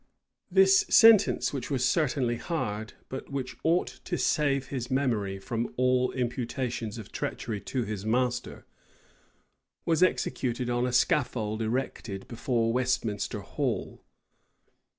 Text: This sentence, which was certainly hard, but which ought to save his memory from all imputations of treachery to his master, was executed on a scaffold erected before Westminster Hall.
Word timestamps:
This 0.49 0.79
sentence, 0.89 1.53
which 1.53 1.69
was 1.69 1.85
certainly 1.85 2.37
hard, 2.37 2.93
but 3.07 3.29
which 3.29 3.55
ought 3.63 3.99
to 4.05 4.17
save 4.17 4.69
his 4.69 4.89
memory 4.89 5.37
from 5.37 5.71
all 5.77 6.11
imputations 6.13 6.97
of 6.97 7.11
treachery 7.11 7.61
to 7.61 7.83
his 7.83 8.03
master, 8.03 8.65
was 9.85 10.01
executed 10.01 10.71
on 10.71 10.87
a 10.87 10.91
scaffold 10.91 11.61
erected 11.61 12.27
before 12.27 12.73
Westminster 12.73 13.41
Hall. 13.41 14.03